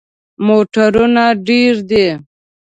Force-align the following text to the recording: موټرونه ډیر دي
موټرونه 0.45 1.23
ډیر 1.47 1.73
دي 1.89 2.07